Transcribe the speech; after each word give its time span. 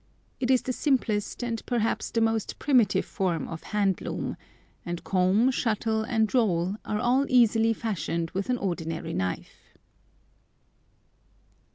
It 0.39 0.49
is 0.49 0.63
the 0.63 0.73
simplest 0.73 1.43
and 1.43 1.63
perhaps 1.67 2.09
the 2.09 2.21
most 2.21 2.57
primitive 2.57 3.05
form 3.05 3.47
of 3.47 3.61
hand 3.65 4.01
loom, 4.01 4.35
and 4.83 5.03
comb, 5.03 5.51
shuttle, 5.51 6.01
and 6.01 6.33
roll, 6.33 6.77
are 6.83 6.97
all 6.97 7.27
easily 7.29 7.71
fashioned 7.73 8.31
with 8.31 8.49
an 8.49 8.57
ordinary 8.57 9.13
knife. 9.13 9.75